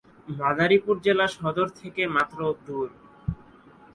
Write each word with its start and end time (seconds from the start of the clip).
মাদারীপুর 0.33 0.95
জেলা 1.05 1.25
সদর 1.35 1.67
থেকে 1.79 2.01
মাত্র 2.15 2.37
দূর। 2.65 2.89